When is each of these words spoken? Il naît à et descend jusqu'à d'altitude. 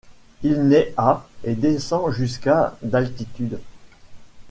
Il 0.41 0.63
naît 0.63 0.95
à 0.97 1.27
et 1.43 1.53
descend 1.53 2.09
jusqu'à 2.11 2.75
d'altitude. 2.81 3.59